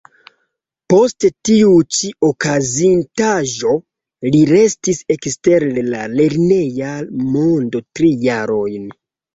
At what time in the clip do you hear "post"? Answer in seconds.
0.93-1.25